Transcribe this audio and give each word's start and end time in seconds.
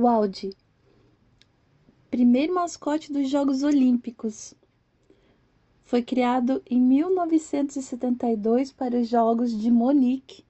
Waldi, 0.00 0.56
primeiro 2.08 2.54
mascote 2.54 3.12
dos 3.12 3.28
Jogos 3.28 3.64
Olímpicos. 3.64 4.54
Foi 5.82 6.04
criado 6.04 6.62
em 6.70 6.80
1972 6.80 8.70
para 8.70 8.96
os 8.96 9.08
Jogos 9.08 9.50
de 9.50 9.72
Munique, 9.72 10.44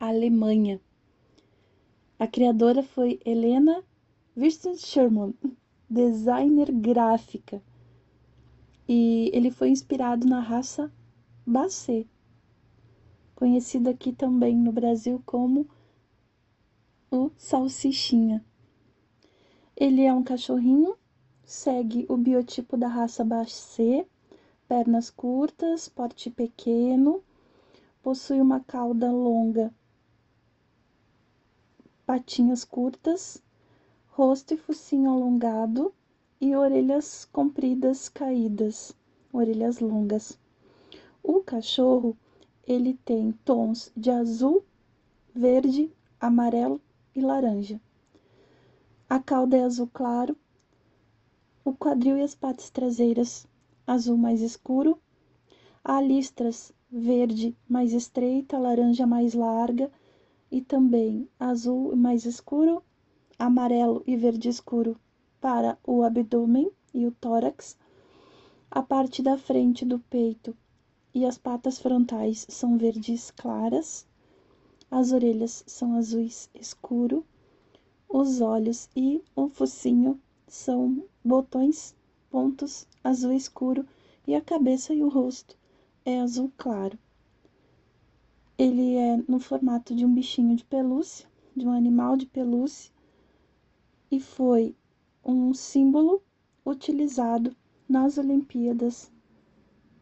Alemanha. 0.00 0.80
A 2.18 2.26
criadora 2.26 2.82
foi 2.82 3.20
Helena 3.26 3.84
Sherman, 4.78 5.34
designer 5.90 6.72
gráfica. 6.72 7.62
E 8.88 9.30
ele 9.34 9.50
foi 9.50 9.68
inspirado 9.68 10.26
na 10.26 10.40
raça 10.40 10.90
Basset, 11.46 12.08
conhecido 13.34 13.90
aqui 13.90 14.14
também 14.14 14.56
no 14.56 14.72
Brasil 14.72 15.22
como 15.26 15.68
o 17.10 17.30
salsichinha. 17.36 18.42
Ele 19.80 20.02
é 20.02 20.12
um 20.12 20.24
cachorrinho, 20.24 20.96
segue 21.44 22.04
o 22.08 22.16
biotipo 22.16 22.76
da 22.76 22.88
raça 22.88 23.24
Basset, 23.24 24.04
pernas 24.66 25.08
curtas, 25.08 25.88
porte 25.88 26.30
pequeno, 26.30 27.22
possui 28.02 28.40
uma 28.40 28.58
cauda 28.58 29.08
longa, 29.12 29.72
patinhas 32.04 32.64
curtas, 32.64 33.40
rosto 34.08 34.52
e 34.52 34.56
focinho 34.56 35.12
alongado 35.12 35.94
e 36.40 36.56
orelhas 36.56 37.24
compridas 37.26 38.08
caídas, 38.08 38.92
orelhas 39.32 39.78
longas. 39.78 40.36
O 41.22 41.40
cachorro, 41.40 42.16
ele 42.66 42.94
tem 43.04 43.30
tons 43.44 43.92
de 43.96 44.10
azul, 44.10 44.64
verde, 45.32 45.88
amarelo 46.18 46.80
e 47.14 47.20
laranja. 47.20 47.80
A 49.10 49.18
cauda 49.18 49.56
é 49.56 49.62
azul 49.62 49.88
claro, 49.90 50.36
o 51.64 51.72
quadril 51.72 52.18
e 52.18 52.22
as 52.22 52.34
patas 52.34 52.68
traseiras 52.68 53.46
azul 53.86 54.18
mais 54.18 54.42
escuro, 54.42 55.00
há 55.82 55.98
listras 55.98 56.74
verde 56.90 57.56
mais 57.66 57.94
estreita, 57.94 58.58
laranja 58.58 59.06
mais 59.06 59.32
larga 59.32 59.90
e 60.50 60.60
também 60.60 61.26
azul 61.40 61.96
mais 61.96 62.26
escuro, 62.26 62.82
amarelo 63.38 64.02
e 64.06 64.14
verde 64.14 64.50
escuro 64.50 64.94
para 65.40 65.78
o 65.86 66.02
abdômen 66.02 66.70
e 66.92 67.06
o 67.06 67.10
tórax. 67.12 67.78
A 68.70 68.82
parte 68.82 69.22
da 69.22 69.38
frente 69.38 69.86
do 69.86 69.98
peito 69.98 70.54
e 71.14 71.24
as 71.24 71.38
patas 71.38 71.78
frontais 71.78 72.44
são 72.50 72.76
verdes 72.76 73.30
claras. 73.30 74.06
As 74.90 75.12
orelhas 75.12 75.64
são 75.66 75.94
azuis 75.94 76.50
escuro 76.54 77.24
os 78.18 78.40
olhos 78.40 78.88
e 78.96 79.22
o 79.36 79.48
focinho 79.48 80.20
são 80.48 81.04
botões, 81.24 81.94
pontos 82.28 82.84
azul 83.04 83.32
escuro 83.32 83.86
e 84.26 84.34
a 84.34 84.40
cabeça 84.40 84.92
e 84.92 85.04
o 85.04 85.08
rosto 85.08 85.56
é 86.04 86.18
azul 86.20 86.52
claro. 86.56 86.98
Ele 88.58 88.96
é 88.96 89.18
no 89.28 89.38
formato 89.38 89.94
de 89.94 90.04
um 90.04 90.12
bichinho 90.12 90.56
de 90.56 90.64
pelúcia, 90.64 91.28
de 91.54 91.64
um 91.64 91.70
animal 91.70 92.16
de 92.16 92.26
pelúcia, 92.26 92.90
e 94.10 94.18
foi 94.18 94.74
um 95.24 95.54
símbolo 95.54 96.20
utilizado 96.66 97.54
nas 97.88 98.18
Olimpíadas 98.18 99.12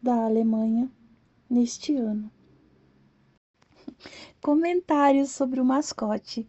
da 0.00 0.24
Alemanha 0.24 0.88
neste 1.50 1.96
ano. 1.96 2.30
Comentários 4.40 5.30
sobre 5.30 5.60
o 5.60 5.64
mascote. 5.64 6.48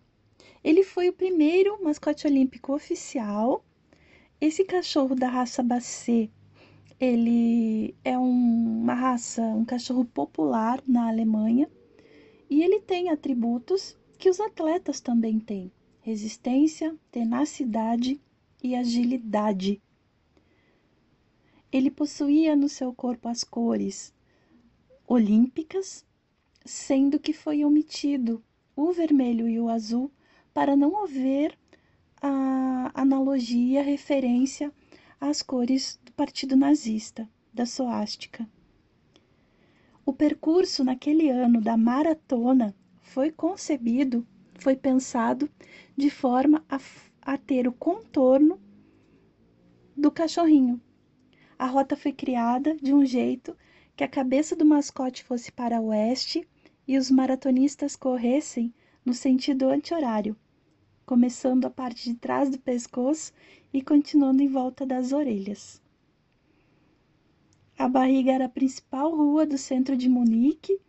Ele 0.66 0.84
foi 0.84 1.08
o 1.08 1.14
primeiro 1.14 1.80
mascote 1.84 2.26
olímpico 2.26 2.74
oficial. 2.74 3.64
Esse 4.42 4.66
cachorro 4.66 5.14
da 5.14 5.30
raça 5.30 5.62
Basset, 5.62 6.32
ele 7.00 7.94
é 8.04 8.18
um, 8.18 8.82
uma 8.82 8.96
raça, 8.96 9.44
um 9.44 9.64
cachorro 9.64 10.04
popular 10.04 10.82
na 10.88 11.08
Alemanha 11.08 11.70
e 12.50 12.64
ele 12.64 12.80
tem 12.80 13.12
atributos 13.12 13.96
que 14.18 14.28
os 14.28 14.40
atletas 14.40 15.00
também 15.00 15.40
têm: 15.40 15.72
resistência, 16.02 16.96
tenacidade 17.12 18.20
e 18.64 18.76
agilidade. 18.76 19.80
Ele 21.72 21.92
possuía 21.92 22.56
no 22.56 22.68
seu 22.68 22.92
corpo 22.92 23.28
as 23.28 23.44
cores 23.44 24.12
olímpicas, 25.08 26.04
sendo 26.66 27.20
que 27.20 27.34
foi 27.34 27.64
omitido 27.64 28.44
o 28.76 28.92
vermelho 28.92 29.48
e 29.48 29.60
o 29.60 29.70
azul 29.70 30.12
para 30.56 30.74
não 30.74 31.04
haver 31.04 31.54
a 32.22 32.90
analogia, 32.94 33.82
a 33.82 33.84
referência 33.84 34.72
às 35.20 35.42
cores 35.42 36.00
do 36.02 36.14
Partido 36.14 36.56
Nazista, 36.56 37.30
da 37.54 37.66
suástica. 37.66 38.48
O 40.06 40.14
percurso 40.14 40.82
naquele 40.82 41.30
ano 41.30 41.60
da 41.60 41.76
maratona 41.76 42.74
foi 43.02 43.34
concebido, 43.34 44.26
foi 44.54 44.78
pensado 44.78 45.50
de 45.94 46.10
forma 46.10 46.64
a, 46.70 46.80
a 47.22 47.38
ter 47.38 47.68
o 47.68 47.74
contorno 47.74 48.58
do 49.94 50.10
cachorrinho. 50.10 50.80
A 51.60 51.66
rota 51.66 51.98
foi 51.98 52.14
criada 52.14 52.78
de 52.78 52.94
um 52.94 53.06
jeito 53.06 53.58
que 53.94 54.06
a 54.06 54.08
cabeça 54.08 54.56
do 54.56 54.64
mascote 54.64 55.22
fosse 55.22 55.52
para 55.52 55.82
o 55.82 55.88
oeste 55.88 56.48
e 56.88 56.98
os 56.98 57.12
maratonistas 57.12 57.98
corressem 57.98 58.74
no 59.04 59.14
sentido 59.14 59.68
anti-horário 59.68 60.38
começando 61.06 61.66
a 61.66 61.70
parte 61.70 62.10
de 62.10 62.16
trás 62.16 62.50
do 62.50 62.58
pescoço 62.58 63.32
e 63.72 63.82
continuando 63.82 64.42
em 64.42 64.48
volta 64.48 64.86
das 64.86 65.12
orelhas. 65.12 65.82
A 67.78 67.88
barriga 67.88 68.32
era 68.32 68.46
a 68.46 68.50
principal 68.50 69.16
rua 69.16 69.46
do 69.46 69.58
centro 69.58 69.96
de 69.96 70.10
Munique 70.10 70.80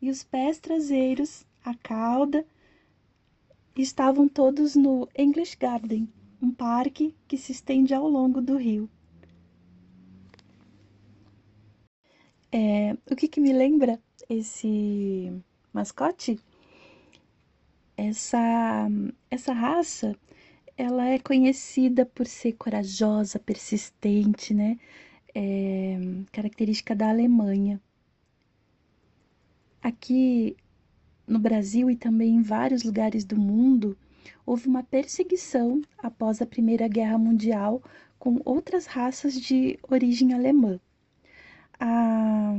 e 0.00 0.08
os 0.08 0.22
pés 0.22 0.58
traseiros, 0.58 1.44
a 1.64 1.74
cauda, 1.74 2.46
estavam 3.76 4.28
todos 4.28 4.74
no 4.74 5.08
English 5.16 5.56
Garden, 5.56 6.08
um 6.40 6.50
parque 6.50 7.14
que 7.26 7.36
se 7.36 7.52
estende 7.52 7.92
ao 7.92 8.08
longo 8.08 8.40
do 8.40 8.56
rio. 8.56 8.88
É, 12.50 12.96
o 13.10 13.14
que, 13.14 13.28
que 13.28 13.40
me 13.40 13.52
lembra 13.52 14.00
esse 14.28 15.32
mascote? 15.72 16.38
Essa, 17.98 18.88
essa 19.28 19.52
raça, 19.52 20.16
ela 20.76 21.04
é 21.08 21.18
conhecida 21.18 22.06
por 22.06 22.28
ser 22.28 22.52
corajosa, 22.52 23.40
persistente, 23.40 24.54
né? 24.54 24.78
É, 25.34 25.98
característica 26.30 26.94
da 26.94 27.08
Alemanha. 27.08 27.80
Aqui 29.82 30.56
no 31.26 31.40
Brasil 31.40 31.90
e 31.90 31.96
também 31.96 32.36
em 32.36 32.42
vários 32.42 32.84
lugares 32.84 33.24
do 33.24 33.36
mundo, 33.36 33.98
houve 34.46 34.68
uma 34.68 34.84
perseguição 34.84 35.82
após 35.98 36.40
a 36.40 36.46
Primeira 36.46 36.86
Guerra 36.86 37.18
Mundial 37.18 37.82
com 38.16 38.40
outras 38.44 38.86
raças 38.86 39.34
de 39.34 39.76
origem 39.90 40.32
alemã. 40.32 40.78
A, 41.80 42.54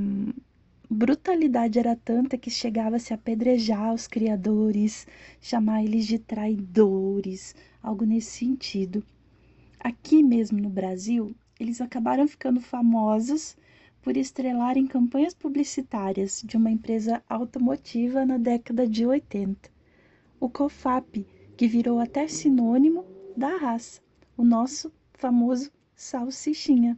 brutalidade 0.89 1.77
era 1.77 1.95
tanta 1.95 2.37
que 2.37 2.49
chegava-se 2.49 3.13
a 3.13 3.15
apedrejar 3.15 3.93
os 3.93 4.07
criadores, 4.07 5.05
chamar 5.39 5.83
eles 5.83 6.07
de 6.07 6.17
traidores, 6.17 7.55
algo 7.81 8.05
nesse 8.05 8.31
sentido. 8.31 9.03
Aqui 9.79 10.23
mesmo 10.23 10.59
no 10.59 10.69
Brasil, 10.69 11.35
eles 11.59 11.79
acabaram 11.79 12.27
ficando 12.27 12.59
famosos 12.59 13.55
por 14.01 14.17
estrelarem 14.17 14.87
campanhas 14.87 15.33
publicitárias 15.33 16.41
de 16.43 16.57
uma 16.57 16.71
empresa 16.71 17.21
automotiva 17.29 18.25
na 18.25 18.37
década 18.37 18.87
de 18.87 19.05
80. 19.05 19.69
O 20.39 20.49
COFAP, 20.49 21.25
que 21.55 21.67
virou 21.67 21.99
até 21.99 22.27
sinônimo 22.27 23.05
da 23.35 23.57
raça, 23.57 24.01
o 24.37 24.43
nosso 24.43 24.91
famoso 25.13 25.69
salsichinha. 25.93 26.97